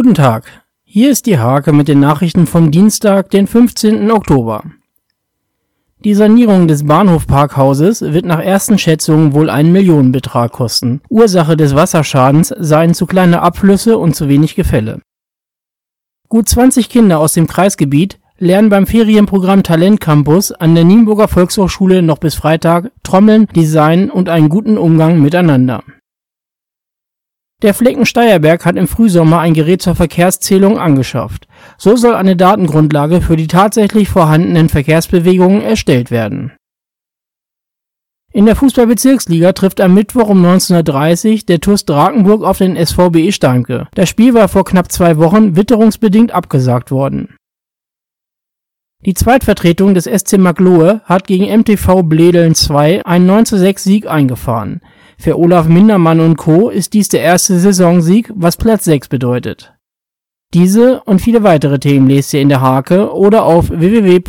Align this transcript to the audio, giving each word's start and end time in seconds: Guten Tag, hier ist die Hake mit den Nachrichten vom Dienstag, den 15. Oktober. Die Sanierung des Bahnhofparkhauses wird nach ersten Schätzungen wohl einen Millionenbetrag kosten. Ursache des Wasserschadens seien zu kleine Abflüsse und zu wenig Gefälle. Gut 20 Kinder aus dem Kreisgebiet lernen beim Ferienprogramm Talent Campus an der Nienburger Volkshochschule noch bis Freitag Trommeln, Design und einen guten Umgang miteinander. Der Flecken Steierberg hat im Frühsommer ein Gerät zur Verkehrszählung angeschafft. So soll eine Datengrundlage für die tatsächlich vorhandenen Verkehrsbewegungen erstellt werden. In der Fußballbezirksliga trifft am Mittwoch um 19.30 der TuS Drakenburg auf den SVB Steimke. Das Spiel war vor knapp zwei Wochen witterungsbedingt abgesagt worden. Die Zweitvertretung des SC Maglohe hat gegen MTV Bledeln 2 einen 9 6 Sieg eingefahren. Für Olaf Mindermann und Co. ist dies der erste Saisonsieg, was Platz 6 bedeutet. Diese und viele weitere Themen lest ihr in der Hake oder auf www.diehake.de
Guten 0.00 0.14
Tag, 0.14 0.44
hier 0.84 1.10
ist 1.10 1.26
die 1.26 1.40
Hake 1.40 1.72
mit 1.72 1.88
den 1.88 1.98
Nachrichten 1.98 2.46
vom 2.46 2.70
Dienstag, 2.70 3.30
den 3.30 3.48
15. 3.48 4.08
Oktober. 4.12 4.62
Die 6.04 6.14
Sanierung 6.14 6.68
des 6.68 6.86
Bahnhofparkhauses 6.86 8.02
wird 8.02 8.24
nach 8.24 8.38
ersten 8.38 8.78
Schätzungen 8.78 9.32
wohl 9.32 9.50
einen 9.50 9.72
Millionenbetrag 9.72 10.52
kosten. 10.52 11.00
Ursache 11.08 11.56
des 11.56 11.74
Wasserschadens 11.74 12.54
seien 12.56 12.94
zu 12.94 13.06
kleine 13.06 13.42
Abflüsse 13.42 13.98
und 13.98 14.14
zu 14.14 14.28
wenig 14.28 14.54
Gefälle. 14.54 15.00
Gut 16.28 16.48
20 16.48 16.88
Kinder 16.88 17.18
aus 17.18 17.32
dem 17.32 17.48
Kreisgebiet 17.48 18.20
lernen 18.38 18.68
beim 18.68 18.86
Ferienprogramm 18.86 19.64
Talent 19.64 20.00
Campus 20.00 20.52
an 20.52 20.76
der 20.76 20.84
Nienburger 20.84 21.26
Volkshochschule 21.26 22.02
noch 22.02 22.18
bis 22.18 22.36
Freitag 22.36 22.92
Trommeln, 23.02 23.48
Design 23.48 24.12
und 24.12 24.28
einen 24.28 24.48
guten 24.48 24.78
Umgang 24.78 25.20
miteinander. 25.20 25.82
Der 27.60 27.74
Flecken 27.74 28.06
Steierberg 28.06 28.64
hat 28.64 28.76
im 28.76 28.86
Frühsommer 28.86 29.40
ein 29.40 29.52
Gerät 29.52 29.82
zur 29.82 29.96
Verkehrszählung 29.96 30.78
angeschafft. 30.78 31.48
So 31.76 31.96
soll 31.96 32.14
eine 32.14 32.36
Datengrundlage 32.36 33.20
für 33.20 33.36
die 33.36 33.48
tatsächlich 33.48 34.08
vorhandenen 34.08 34.68
Verkehrsbewegungen 34.68 35.62
erstellt 35.62 36.12
werden. 36.12 36.52
In 38.32 38.46
der 38.46 38.54
Fußballbezirksliga 38.54 39.52
trifft 39.54 39.80
am 39.80 39.94
Mittwoch 39.94 40.28
um 40.28 40.44
19.30 40.44 41.46
der 41.46 41.60
TuS 41.60 41.84
Drakenburg 41.84 42.44
auf 42.44 42.58
den 42.58 42.76
SVB 42.76 43.32
Steimke. 43.32 43.88
Das 43.94 44.08
Spiel 44.08 44.34
war 44.34 44.46
vor 44.46 44.64
knapp 44.64 44.92
zwei 44.92 45.16
Wochen 45.16 45.56
witterungsbedingt 45.56 46.30
abgesagt 46.30 46.92
worden. 46.92 47.34
Die 49.04 49.14
Zweitvertretung 49.14 49.94
des 49.94 50.04
SC 50.04 50.38
Maglohe 50.38 51.00
hat 51.04 51.26
gegen 51.26 51.44
MTV 51.60 52.02
Bledeln 52.02 52.54
2 52.54 53.04
einen 53.06 53.26
9 53.26 53.46
6 53.46 53.82
Sieg 53.82 54.06
eingefahren. 54.06 54.80
Für 55.20 55.36
Olaf 55.36 55.66
Mindermann 55.66 56.20
und 56.20 56.36
Co. 56.36 56.68
ist 56.68 56.94
dies 56.94 57.08
der 57.08 57.22
erste 57.22 57.58
Saisonsieg, 57.58 58.30
was 58.36 58.56
Platz 58.56 58.84
6 58.84 59.08
bedeutet. 59.08 59.74
Diese 60.54 61.02
und 61.02 61.20
viele 61.20 61.42
weitere 61.42 61.80
Themen 61.80 62.08
lest 62.08 62.32
ihr 62.32 62.40
in 62.40 62.48
der 62.48 62.60
Hake 62.60 63.12
oder 63.12 63.44
auf 63.44 63.68
www.diehake.de 63.68 64.28